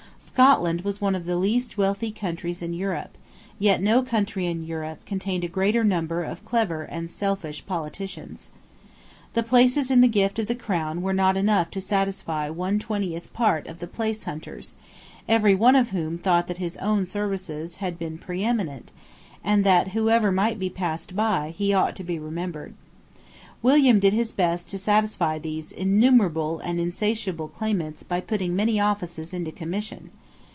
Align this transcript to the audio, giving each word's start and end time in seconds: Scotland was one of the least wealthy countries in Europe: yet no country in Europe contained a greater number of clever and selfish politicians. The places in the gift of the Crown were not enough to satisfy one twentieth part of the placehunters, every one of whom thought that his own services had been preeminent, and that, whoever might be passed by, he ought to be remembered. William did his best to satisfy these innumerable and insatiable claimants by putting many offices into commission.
Scotland 0.23 0.81
was 0.81 1.01
one 1.01 1.13
of 1.15 1.25
the 1.25 1.35
least 1.35 1.77
wealthy 1.79 2.11
countries 2.11 2.61
in 2.61 2.73
Europe: 2.75 3.17
yet 3.59 3.81
no 3.81 4.01
country 4.03 4.45
in 4.45 4.63
Europe 4.63 5.03
contained 5.05 5.43
a 5.43 5.47
greater 5.47 5.83
number 5.83 6.23
of 6.23 6.45
clever 6.45 6.83
and 6.83 7.09
selfish 7.11 7.65
politicians. 7.65 8.49
The 9.33 9.41
places 9.43 9.89
in 9.91 10.01
the 10.01 10.07
gift 10.07 10.37
of 10.39 10.45
the 10.47 10.55
Crown 10.55 11.01
were 11.01 11.11
not 11.11 11.37
enough 11.37 11.69
to 11.71 11.81
satisfy 11.81 12.49
one 12.51 12.77
twentieth 12.79 13.33
part 13.33 13.65
of 13.67 13.79
the 13.79 13.87
placehunters, 13.87 14.73
every 15.27 15.53
one 15.55 15.75
of 15.75 15.89
whom 15.89 16.17
thought 16.19 16.47
that 16.47 16.59
his 16.59 16.77
own 16.77 17.05
services 17.07 17.77
had 17.77 17.97
been 17.99 18.17
preeminent, 18.19 18.91
and 19.43 19.63
that, 19.63 19.89
whoever 19.89 20.31
might 20.31 20.59
be 20.59 20.69
passed 20.69 21.15
by, 21.15 21.51
he 21.57 21.73
ought 21.73 21.95
to 21.97 22.03
be 22.03 22.17
remembered. 22.19 22.73
William 23.63 23.99
did 23.99 24.11
his 24.13 24.31
best 24.31 24.69
to 24.69 24.77
satisfy 24.79 25.37
these 25.37 25.71
innumerable 25.71 26.57
and 26.61 26.79
insatiable 26.79 27.47
claimants 27.47 28.01
by 28.01 28.19
putting 28.19 28.55
many 28.55 28.79
offices 28.79 29.35
into 29.35 29.51
commission. 29.51 30.09